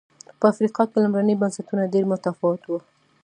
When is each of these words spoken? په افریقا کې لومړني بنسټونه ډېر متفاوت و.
په 0.39 0.45
افریقا 0.51 0.83
کې 0.89 0.97
لومړني 1.03 1.35
بنسټونه 1.41 1.91
ډېر 1.93 2.03
متفاوت 2.11 2.61
و. 2.67 2.71